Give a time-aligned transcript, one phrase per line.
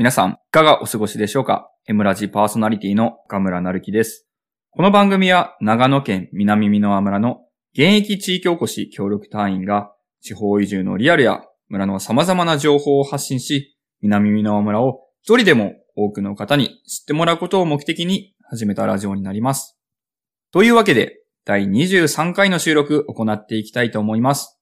[0.00, 1.72] 皆さん、いかがお過ごしでしょうか？
[1.88, 4.28] エムラジパーソナリティの岡村なるきです。
[4.70, 7.40] この番組は長野県南美濃村の
[7.72, 19.80] 現役地域おこし協力隊員が地方移住のリアルや村の様々な情報を発信し、南美濃村を一人でも多くの方に知ってもらうことを目的に始めたラジオになります。
[20.52, 24.60] というわけで、第23回の収録行っていきたいと思います。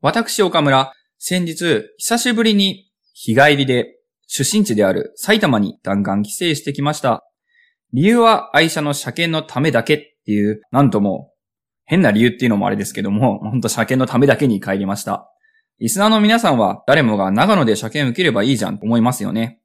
[0.00, 3.95] 私岡村、先日、久しぶりに日帰りで
[4.26, 7.24] 出身地である埼玉に弾丸帰省してきました。
[7.92, 11.32] 理由は愛車の車検のためだけっていう、なんとも
[11.84, 15.30] 変な理由っていうのもあれですけども、ほんと車検のためだけに帰りました。
[15.78, 19.60] リスナーの皆さんは誰もが長野で車検受ければいいじゃんと思いますよね。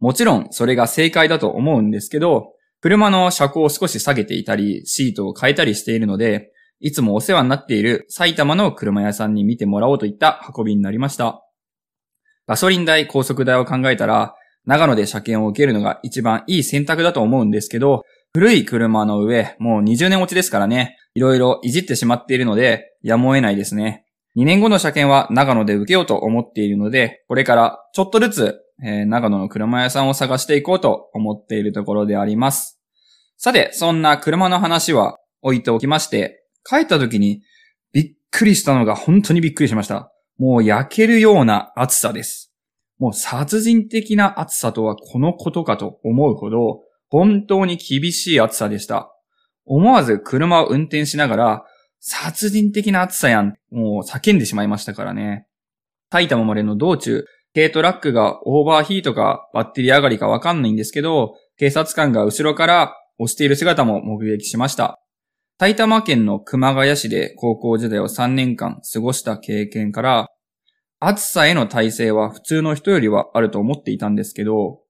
[0.00, 6.50] もちろんそれが正解だと思うんですけど、車の車高を少し下げていたり、シートを変えたりしているので、
[6.80, 11.44] いつもお世話になっている埼玉の車屋さんに見てもらおうといった運びになりました。
[12.46, 24.06] ガソリン代、高速代を考えたら、長野で車検を受けるのが一番いい選択だと思うんですけど、古い車の上、もう20年落ちですからね、いろいろいじってしまっているので、やむを得ないですね。
[24.36, 32.80] 2年後の車検は長野で受けようと思っているので、これからちょっとずつ、えー、長野の車屋さんを探していこうと思っているところであります。
[33.36, 37.42] さて、そんな車の話は置いておきまして、帰った時に
[37.92, 40.11] びっくりしたのが本当にびっくりしました。
[40.42, 42.52] もう焼けるような暑さです。
[42.98, 49.14] もう殺人的な暑さとはこのことかと思うほど、本当に厳しい暑さでした。
[49.66, 51.64] 思わず車を運転しながら、
[52.00, 55.46] 殺人的な暑さやん、もう叫んでしまいましたからね。
[56.10, 64.98] 埼玉までの道中、軽トラックがオーバーヒートかバッテリー上がりかわかんないんですけど、警察官が後ろから押している姿も目撃しました。
[65.60, 70.28] 埼玉県の熊谷市で高校時代を3年間過ごした経験から、
[71.04, 74.82] 暑さへの耐性は普通の人よりはあると思っていたんですけど、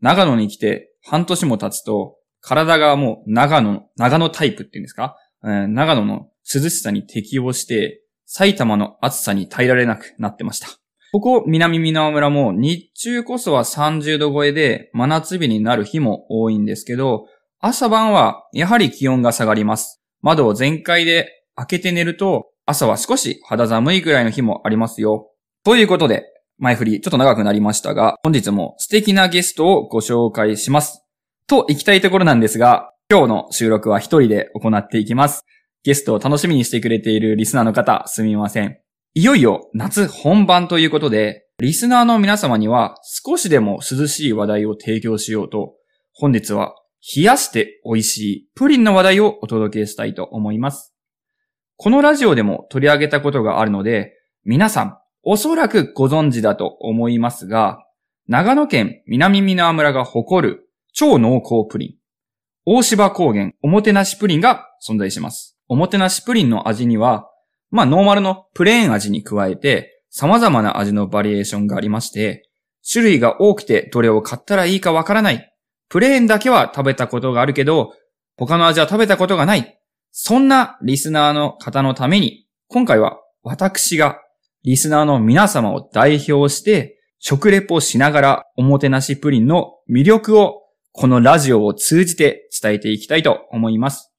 [0.00, 10.68] 長野に来て半年も経つと、体がもう長野、長野タイプっていうんですか、えー、長野の涼しさに適応して、埼玉の暑さに耐えられなくなってました。
[11.10, 17.26] ここ南美濃村も日中こそは30度超えで真夏日になる日も多いんですけど、
[17.58, 20.00] 朝晩はやはり気温が下がります。
[20.22, 25.29] 窓を全開で開けて寝ると、朝は少し肌寒いぐらいの日もありますよ。
[25.62, 26.24] ということで、
[26.56, 31.04] 前振りちょっと長くなりましたが、本日も素敵なゲストをご紹介します。
[31.46, 35.44] と行きたいところなんですが、今日の収録は一人で行っていきます。
[35.82, 38.78] ゲストを楽しみにしてくれているリスナーの方、すみません。
[39.12, 45.74] いよいよ夏本番ということで、リスナーの皆様には少しでも涼しい話題を提供しようと、
[46.14, 46.74] 本日は
[47.14, 50.94] 冷やして美味しいプリンの話題をお届けしたいと思います。
[51.76, 57.84] このラジオでも取り上げたことがあるので、皆さんおそらくご存知だと思いますが、
[58.26, 61.94] 長野県南美濃村が誇る超濃厚プリン、
[62.64, 65.58] 大芝高原おもてなしプリンが存在します。
[65.68, 67.28] おもてなしプリンの味には、
[67.70, 72.48] まあノーマルのプレーン味に加えて、様々な味のバリエーションがありまして、
[72.90, 75.50] 種類が多くてどれを買ったらいいかわからない
[75.90, 77.92] プレーンだけは食べたことがあるけど、
[78.36, 79.78] 他の味は食べたことがない。
[80.12, 84.20] そんなリスナーの方のために、今回は私が
[84.62, 90.62] リスナーの皆様を代表して、食レポしながらおもてなしプリンの魅力を
[90.92, 94.12] このラジオを通じて伝えていきたいと思います。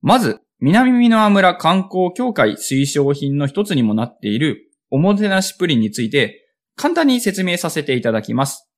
[0.00, 8.70] まず、南美濃村観光協会推奨品の一つにもなっているおもてなしプリンについて簡単に説明させていただきます。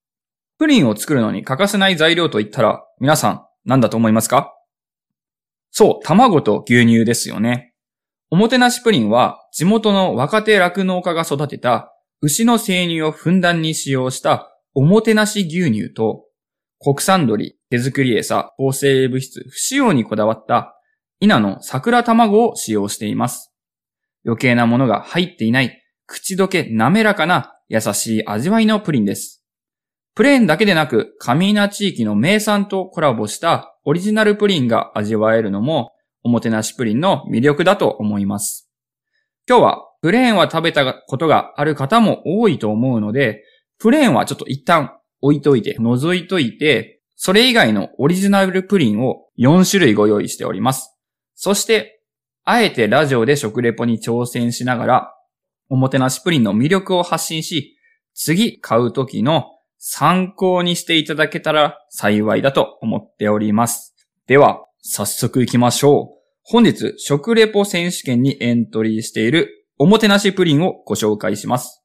[0.58, 4.52] プリンを作るのに欠かせない材料といったら、皆さん何だと思いますか？
[5.70, 7.71] そう、卵と牛乳ですよね。
[8.32, 16.24] おもてなしプリンは地元の若手酪農家が育てた牛の生乳をふんだんに使用したおもてなし牛乳と
[16.80, 20.74] 国産鶏、手作り餌、抗生物質、不使用にこだわった
[21.20, 23.52] 稲の桜卵を使用しています。
[24.24, 29.44] 余計なものが入っていない口どけ滑らかな優しい味わいのプリンです。
[30.14, 35.91] プレーンだけでなく、カミーナ地域の名産とコラボしたオリジナルプリンが味わえるのも、
[36.22, 38.70] おもてなしプリンの魅力だと思います。
[39.48, 43.44] 今日は、プレーンは食べたことがある方も多いと思うので、
[43.78, 50.96] プレーンはちょっと一旦置いといて、覗いといて、それ以外のオリジナルプリンを4種類ご用意しております。
[51.34, 52.00] そして、
[52.44, 55.14] あえてラジオで食レポに挑戦しながら、
[55.68, 57.76] おもてなしプリンの魅力を発信し、
[58.14, 59.46] 次買う時の
[59.78, 63.94] 参考にしていただけたら幸いだと思っております。
[64.26, 66.22] では、早速行きましょう。
[66.42, 71.84] 本日、食レポ選手権にエントリーしているおもてなしプリンをご紹介します。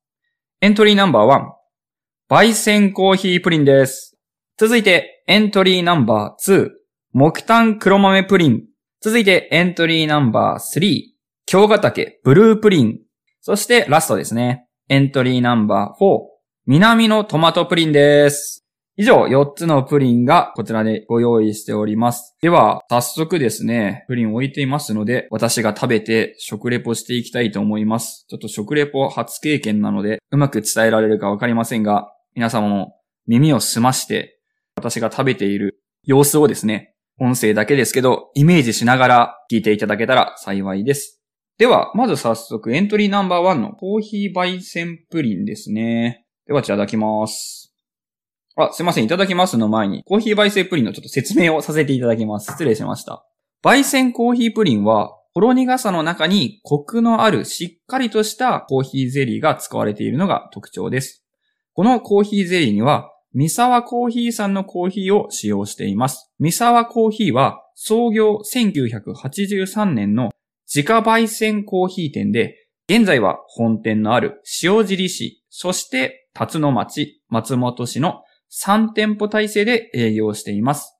[0.61, 2.47] エントリーナンバー1。
[2.49, 4.17] 焙煎コーヒープリンです。
[4.57, 6.69] 続いて、エントリーナンバー2、
[7.13, 8.63] 木炭黒豆プリン。
[8.99, 11.03] 続いて、エントリーナンバー3、
[11.45, 12.99] 京ヶ岳ブループリン。
[13.41, 14.65] そしてラストですね。
[14.89, 16.19] エントリーナンバー4、
[16.65, 18.66] 南のトマトプリンです。
[18.99, 22.35] 以上、4つのプリンがこちらでご用意しております。
[22.41, 28.25] では、早速ですね、プリンを置いていますので、私が食べて食レポしていきたいと思います。
[28.27, 32.95] ちょっと食レポ初経験なので、うまく伝えられるかわかりませんが、皆様も
[33.27, 34.39] 耳を澄まして、
[34.75, 41.21] 私が食べている様子をですね、音声だけですけど、イメージしながら聞いていただけたら幸いです。
[41.59, 46.25] では、まず早速エントリーナンバーワンのコーヒー焙煎プリンですね。
[46.47, 47.76] では、いただきます。
[48.59, 49.03] あ、すいません。
[49.03, 52.51] いただきますの前に、コーヒー焙煎プリンのちょっと説明をさせていただきます。
[52.51, 53.23] 失礼しました。
[53.63, 61.23] 焙煎コーヒープリンは、ほろ苦さの中にコクのあるしっかりとしたコーヒーゼリーが使われているのが特徴です。
[61.73, 66.33] このコーヒーゼリーには、三沢コーヒーさんのコーヒーを使用しています。
[66.39, 70.31] 三沢コーヒーは創業1983年の
[70.65, 72.55] 自家焙煎コーヒー店で、
[72.89, 80.97] 現在は本店のある塩尻市、そして辰野町、松本市の3店舗体制で営業しています。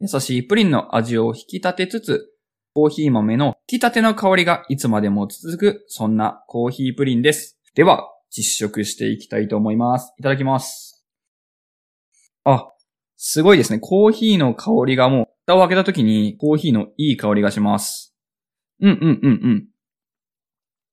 [0.00, 2.28] 優しいプリンの味を引き立てつつ、
[2.74, 7.58] コーヒー豆の引き立ての香りがいつまでも続く、そんなコーヒープリンです。
[7.74, 10.12] では、実食していきたいと思います。
[10.18, 11.04] いただきます。
[12.44, 12.68] あ、
[13.16, 13.78] すごいですね。
[13.78, 18.14] コーヒーの香りがもう、蓋を開けた時にコーヒーのいい香りがします。
[18.80, 19.68] うんうんうんうん。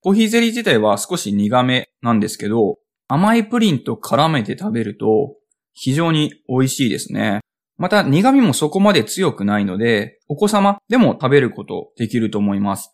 [0.01, 2.77] コーヒーゼリー自体は少し苦めなんですけど、
[3.07, 5.38] 甘いプリンと絡めて食べると、
[5.73, 7.39] 非常に美味しいですね。
[7.77, 12.93] また苦味もそこまで強くないので、お子様でも食べることできると思います。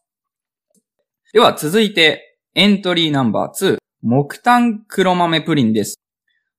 [1.33, 5.99] では続いて、エントリーナンバー2、木炭黒豆プリンです。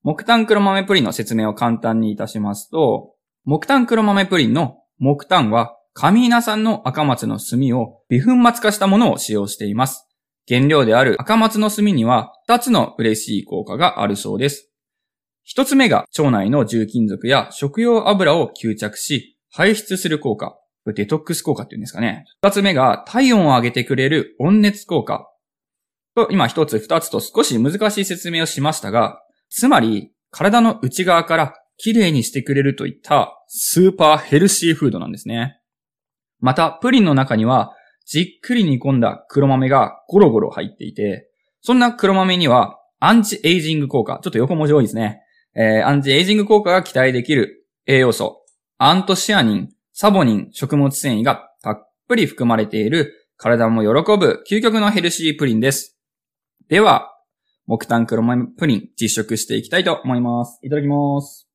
[0.03, 3.15] 木炭黒豆プリンの説明を簡単にいたしますと、
[3.45, 10.07] 木炭黒豆プリンの木炭は、上稲産の赤松の炭を微粉末化したものを使用しています。
[10.49, 14.66] 原料である赤松の炭には2つの嬉しい効果があるそうです。
[15.49, 20.59] 一つ目が腸内の重金属や食用油を吸着し、排出する効果。
[20.95, 22.25] デトックス効果っていうんですかね。
[22.43, 25.31] 二つ目が体温を上げてくれる温熱効果。
[26.17, 35.61] と、今一つ二つと少し難しい説明をしましたが、つまり体の内側から綺麗にしてくれるといったスーパーヘルシーフードなんですね。
[36.41, 37.73] また、プリンの中には
[38.05, 45.23] じっくり煮込んだ黒豆がゴロゴロ入っていて、そんな黒豆にはアンチエイジング効果、ちょっと横文字多いですね。
[45.57, 48.43] えー、アンチエイジング効果が期待できる栄養素、
[48.79, 55.97] アントシアニン、サポニン、食物繊維がたっぷり含まれている体も喜ぶ究極のヘルシープリンです。
[56.69, 57.13] では、
[57.67, 60.59] 木炭黒豆プリン実食していきたいと思います。
[60.63, 61.49] いただきます。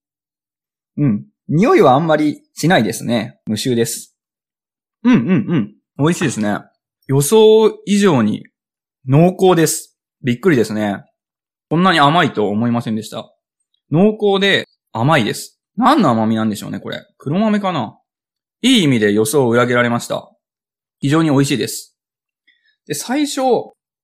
[0.98, 1.25] うん。
[1.48, 3.39] 匂いはあんまりしないですね。
[3.45, 4.18] 無臭です。
[5.03, 5.75] うんうんうん。
[5.98, 6.57] 美味しいですね。
[7.07, 8.45] 予想以上に
[9.07, 10.00] 濃厚です。
[10.24, 11.03] びっくりですね。
[11.69, 13.31] こんなに甘いと思いませんでした。
[13.91, 15.59] 濃厚で甘いです。
[15.75, 17.05] 何の甘みなんでしょうね、これ。
[17.17, 17.97] 黒豆かな
[18.61, 20.31] いい意味で予想を裏切られました。
[20.99, 21.97] 非常に美味しいです。
[22.88, 23.41] で、最初、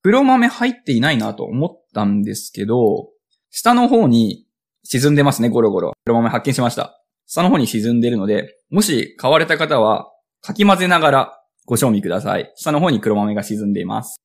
[0.02, 3.08] 黒豆入っていないなと思ったんですけど、
[3.50, 4.46] 下の方に
[4.84, 5.94] 沈んでますね、ゴロゴロ。
[6.06, 7.02] 黒豆発見しました。
[7.26, 12.52] 下の方に沈んでるので、もし買われた方は、かき混ぜながらご賞味ください。
[12.56, 14.22] 下の方に黒豆が沈んでいます。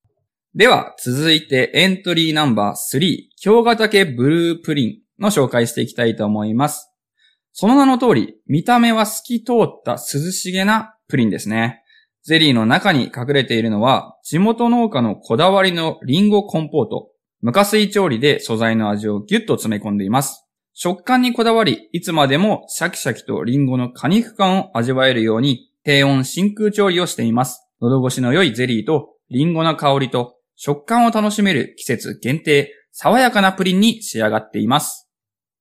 [0.54, 5.02] では、続いてエントリーナンバー3、京ヶ岳ブループリン。
[5.22, 6.92] の紹介していきたいと思います。
[7.52, 11.82] その名の通り、見た目は透き通った涼しげなプリンですね。
[12.24, 17.10] ゼリーの中に隠れているのは、地元農家のこだわりのリンゴコンポート。
[17.40, 20.46] 無加水調理で素材の味をギュッと詰め込んでいます。
[20.74, 27.68] 食感にこだわり、いつまでもシャキシャキとリンゴの果肉感を味わえるように、低温真空調理をしています。
[27.80, 35.01] 喉越しの良いゼリーとリンゴの香りと食感を楽しめる季節限定、爽やかなプリンに仕上がっています。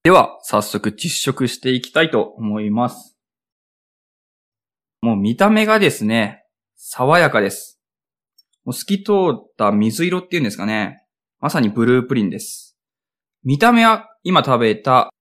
[0.04, 3.16] では、早速実食していきたいと思います。
[5.00, 6.44] もう見た目がですね、
[6.76, 7.80] 爽やかです。
[8.66, 11.06] もう透き通った水色っていうんですかね。
[11.40, 12.76] まさにブループリンです。
[13.44, 15.12] 見た目は今食べた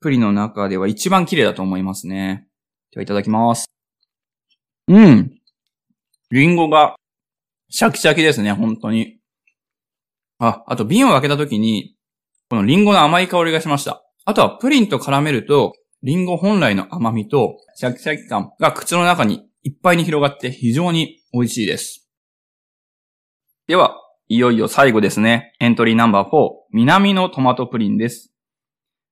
[0.00, 2.46] プリンの中では一番綺麗だと思いますね。
[2.90, 3.64] ではいただきます。
[4.88, 5.32] うん。
[6.30, 6.96] リンゴが
[7.70, 9.20] シャキシャキですね、本当に。
[10.38, 11.96] あ、あと瓶を開けた時に
[12.52, 14.04] このリンゴの甘い香りがしました。
[14.26, 22.10] あとはプリンと絡めると、リンゴ本来の甘みとシャキシャキ感が口の中にいっぱいに広がって非常に美味しいです。
[23.68, 23.96] では、
[24.28, 25.54] いよいよ最後ですね。
[25.60, 28.34] エントリーナンバー4、南のトマトプリンです。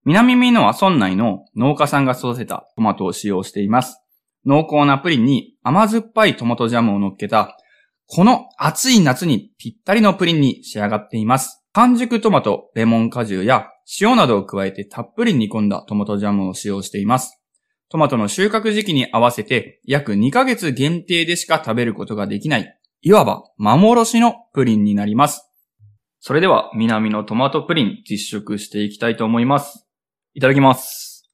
[0.05, 4.03] 南美濃は村内の農家さんが育てたトマトを使用しています。
[4.45, 7.57] 濃厚なプリンに甘酸っぱいトマトジャムを乗っけた、
[8.05, 11.60] この暑い夏にぴったりのプリンに仕上がっています。
[11.73, 13.69] 完熟トマト、レモン果汁や
[14.01, 17.41] 塩などを加えてたっぷり煮込んだトマトジャムを使用しています。
[17.89, 25.49] トマトの収穫時期に合わせて約2ヶ月限定でしか食べることができない、いわば幻のプリンになります。
[26.19, 29.87] それでは南のトマトプリン実食していきたいと思います。
[30.35, 31.31] いただきます。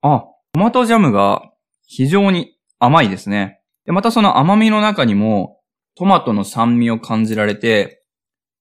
[0.00, 1.42] あ、トマトジャムが
[1.86, 3.60] 非常に甘いですね。
[3.84, 5.60] で、またその甘みの中にも
[5.96, 7.99] トマトの酸味を感じられて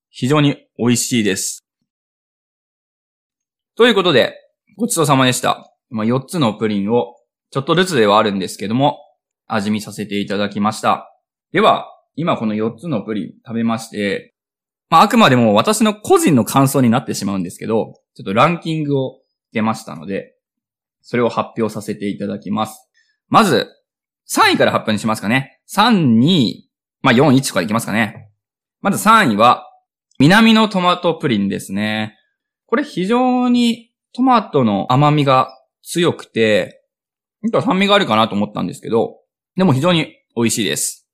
[0.09, 1.65] 非常に美味しいです。
[3.75, 4.35] ということで、
[4.77, 5.71] ごちそうさまでした。
[5.89, 7.15] まあ、4つのプリンを
[7.51, 8.97] ちょっとずつではあるんですけども、
[9.47, 11.11] 味見させていただきました。
[11.51, 14.35] では、今この4つのプリン食べまして、
[14.89, 19.19] まあ、あくまでも私の個人の感想になってしまうんですけど、ちょっとランキングを
[19.53, 20.35] 出ましたので、
[21.01, 22.89] それを発表させていただきます。
[23.29, 23.67] まず、
[24.29, 25.61] 3位から発表にしますかね。
[25.73, 26.53] 3、2、
[27.01, 28.29] まあ、4、1とかいきますかね。
[28.81, 29.68] まず3位は、
[30.21, 32.17] 南のトマトプリンですね。
[32.65, 35.49] これ非常にトマトの甘みが
[35.81, 36.83] 強くて、
[37.63, 39.15] 酸味があるかなと思ったんですけど、
[39.55, 41.07] でも非常に美味しいです。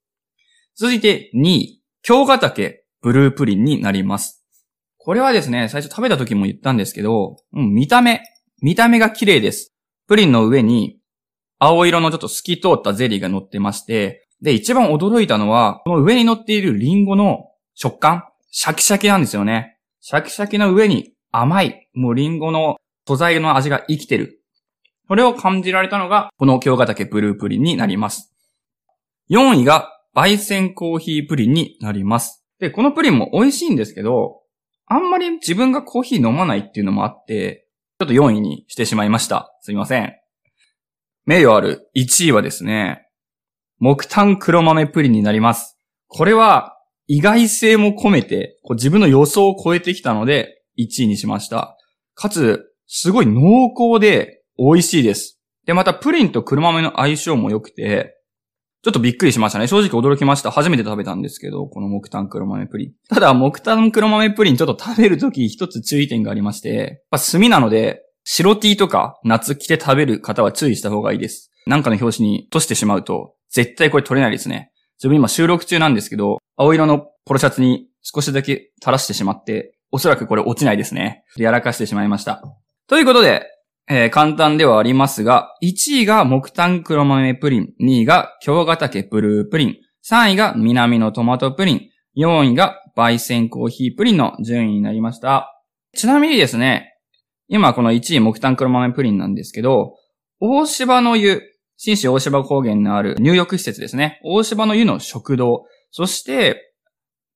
[0.75, 4.43] 続いて2位、京ヶ岳ブループリンになります。
[4.97, 8.23] これはですね、最初食べた時も言ったんですけど、見た目、
[8.63, 9.75] 見た目が綺麗です。
[10.07, 10.97] プリンの上に
[11.59, 18.23] 青色のちょっと透き通ったゼリーが乗ってまして、で、一番驚いたのは、この上に乗っているリンゴの食感、
[18.57, 19.79] シャキシャキなんですよね。
[19.99, 24.41] シャキシャキの上に甘い、もうリンゴの素材の味が生きてる。
[25.09, 28.33] これを感じられたのが、この京ヶ岳ブループリンになります。
[29.29, 32.45] 4位が、焙煎コーヒープリンになります。
[32.61, 34.39] で、このプリンも美味しいんですけど、
[34.85, 37.67] あんまり自分がコーヒー飲まないっていうのもあって、
[37.99, 39.53] ちょっと4位にしてしまいました。
[39.59, 40.13] すみません。
[41.25, 43.05] 名誉ある1位はですね、
[43.79, 45.77] 木炭黒豆プリンになります。
[46.07, 46.74] これは
[47.07, 51.77] 意外性も込めて、こう自分の予想を超えてきたので1位にしました。
[52.13, 55.39] かつ、すごい濃厚で美味しいです。
[55.65, 58.15] で、またプリンと黒豆の相性も良くて、
[58.83, 59.65] ちょっとびっくりしましたね。
[59.65, 60.51] 正直驚きました。
[60.51, 62.91] 初めて食べたんですけど、この木炭黒豆プリン。
[63.09, 71.51] ただ、木炭黒豆プリンちょっと食べるとき一つ注意点がありまして、まあ、炭なので、白 T とか夏着て食べる方は注意した方がいいです。
[71.65, 74.71] なんかの表紙に落としてしまうと、絶対これ取れないですね。
[74.97, 81.23] 自分今収録中なんですけど、青色のポロシャツに少しだけ垂らしてしまって、おそらくこれ落ちないですね。
[81.37, 82.41] やらかしてしまいました。
[82.87, 83.49] ということで、
[83.87, 89.75] えー、簡単ではありますが、1位が木炭黒豆プリン、2位が京ヶ岳ブループリン、
[90.09, 91.81] 3位が南のトマトプリン、
[92.17, 95.61] 4位が焙煎コーヒープリンの順位になりました。
[95.95, 96.95] ちなみにですね、
[97.47, 99.95] 今この1位木炭黒豆プリンなんですけど、
[100.39, 101.41] 大芝の湯、
[101.85, 104.19] 新市大芝高原のある入浴施設ですね。
[104.23, 106.73] 大芝の湯の食堂、そして、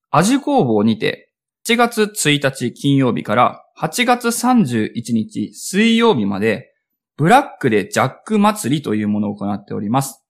[0.09, 1.31] 味工房にて、
[1.67, 6.73] 7月1日金曜日から8月31日水曜日まで、
[7.15, 10.25] ブラックでジャック祭りというものを行っております。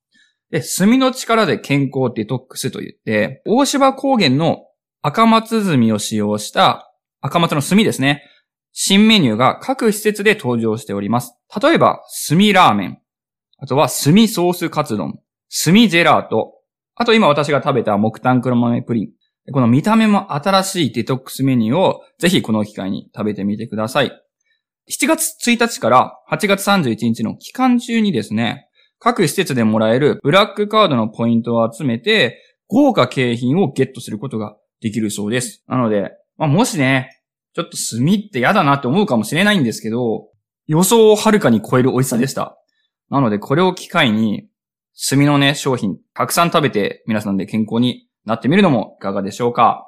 [0.52, 4.66] で、炭の力で健康デトックスと言って、大芝高原の
[5.02, 8.24] 赤松炭を使用した赤松の炭ですね。
[8.74, 11.38] 新メニューが各施設で登場しております。
[11.64, 13.00] 例えば、炭ラーメン。
[13.62, 15.20] あとは、炭ソースカツ丼。
[15.64, 16.54] 炭ジェラート。
[16.96, 19.10] あと今私が食べた木炭黒豆プリン。
[19.52, 24.12] この見た目も新しいデトックスメニューをぜひこの機会に食べてみてください。
[24.90, 28.68] 7月1日から8月31日の期間中にですね、
[29.00, 35.64] 各施設でもらえるブラックカードのポイントを集めて、豪華景品をゲットすることができるそうです。
[35.68, 37.10] なので、まあ、もしね、
[37.54, 40.28] ちょっと炭って嫌だなって思うかもしれないんですけど、
[40.68, 42.58] 予想をはるかに超える美味しさでした。
[43.10, 44.48] なので、これを機会に、
[45.10, 49.86] 炭のね、商品、たくさん食べて、皆さんで健康になってみるのもいかがでしょうか。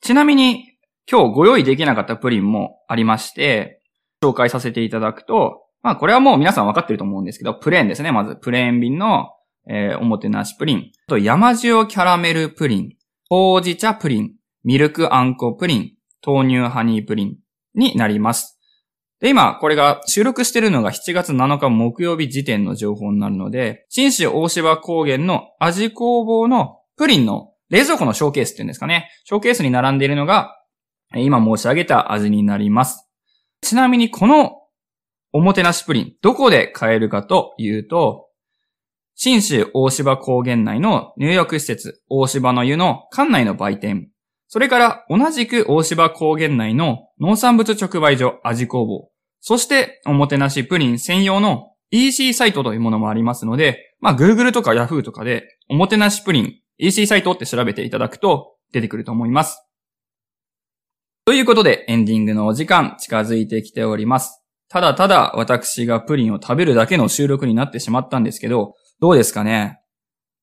[0.00, 0.64] ちなみに、
[1.10, 3.80] 今日ご用意できなかったプリンもありまして、
[4.22, 8.12] 紹介させていただくと、まあこれはもう皆さん分かってると思うんですけど、プレーンですね。
[8.12, 9.30] まず、プレーン瓶の、
[9.68, 10.92] えー、おもてなしプリン。
[11.06, 12.96] と、山塩キャラメルプリン。
[13.28, 14.32] ほうじ茶プリン。
[14.64, 15.92] ミルクあんこプリン。
[16.26, 17.36] 豆乳ハニープリン
[17.74, 18.57] になります。
[19.20, 29.10] で、今、これが収録してるのが7月7日木曜日時点の情報になるので、新州大芝高原の味工房のプリンの冷蔵庫のショーケースっていうんですかね。
[29.24, 30.54] ショーケースに並んでいるのが、
[31.16, 33.08] 今申し上げた味になります。
[33.60, 34.52] ちなみにこの
[35.32, 38.28] おもてなしプリン、どこで買えるかというと、
[39.14, 44.10] 新州大芝高原内の入浴施設、大芝の湯の館内の売店、
[44.48, 59.64] それから同じく大芝高原内の農産物直売所味工房、そしておもてなしプリン専用の EC サイトというものもありますので、まあ Google とか Yahoo とかでおもてなしプリン EC サイトって調べていただくと出てくると思います。
[61.26, 64.42] ということでエンディングのお時間近づいてきております。
[64.70, 69.80] ただただ私がプリンを食べるだけの収録になってしまったんですけど、どうですかね？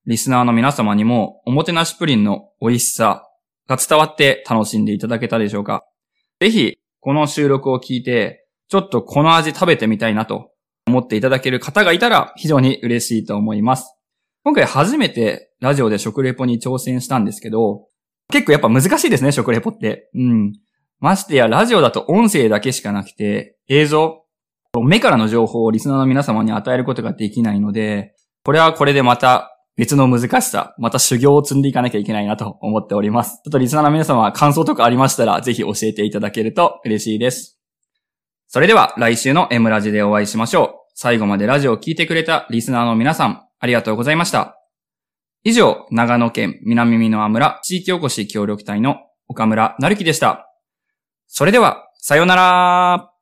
[0.05, 3.24] リスナーの皆様にもおもてなしプリンの美味しさ
[3.67, 5.85] が伝わって楽しんでいただけたでしょうか
[6.39, 10.51] ぜひ、この収録を聞いて、ちょっとこの味食べてみたいなと
[10.87, 13.95] 思っていただける方がいたら非常に嬉しいと思います。
[14.43, 17.87] 今回初めてラジオで食レポに挑戦したんですけど、
[18.31, 20.09] 結構やっぱ難しいですね、食レポって。
[20.13, 20.53] うん。
[20.99, 24.23] ましてや、ラジオだと音声だけしかなくて、映像、
[24.83, 33.41] 目からの情報をリスナーの皆様に与えることができないので、これはこれでまた別の難しさ、また修行を積んでいかなきゃいけないなと思っております。
[33.43, 37.59] ちょっとリスナーの皆様感想とかありましたら、ぜひ教えていただけると嬉しいです。
[38.47, 40.69] それでは来週の M ラジでお会いしましょう。
[40.93, 44.57] 最後までラジオを聴いてくれたリスナーの皆さん、ありがとうございました。
[45.43, 48.95] 以上、長野県南美濃村地域おこし協力隊の
[49.27, 50.49] 岡村成樹でした。
[51.27, 53.14] それでは、さようなら